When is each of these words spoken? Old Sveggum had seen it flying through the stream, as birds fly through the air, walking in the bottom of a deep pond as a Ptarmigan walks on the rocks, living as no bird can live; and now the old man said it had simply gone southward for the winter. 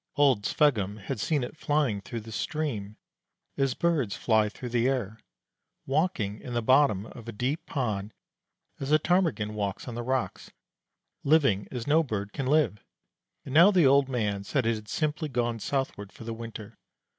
Old 0.15 0.47
Sveggum 0.47 0.97
had 0.97 1.19
seen 1.19 1.43
it 1.43 1.55
flying 1.55 2.01
through 2.01 2.21
the 2.21 2.31
stream, 2.31 2.97
as 3.55 3.75
birds 3.75 4.15
fly 4.15 4.49
through 4.49 4.69
the 4.69 4.87
air, 4.89 5.19
walking 5.85 6.39
in 6.41 6.55
the 6.55 6.63
bottom 6.63 7.05
of 7.05 7.27
a 7.27 7.31
deep 7.31 7.67
pond 7.67 8.11
as 8.79 8.91
a 8.91 8.97
Ptarmigan 8.97 9.53
walks 9.53 9.87
on 9.87 9.93
the 9.93 10.01
rocks, 10.01 10.49
living 11.23 11.67
as 11.69 11.85
no 11.85 12.01
bird 12.01 12.33
can 12.33 12.47
live; 12.47 12.83
and 13.45 13.53
now 13.53 13.69
the 13.69 13.85
old 13.85 14.09
man 14.09 14.43
said 14.43 14.65
it 14.65 14.73
had 14.73 14.87
simply 14.89 15.29
gone 15.29 15.59
southward 15.59 16.11
for 16.11 16.23
the 16.23 16.33
winter. 16.33 16.79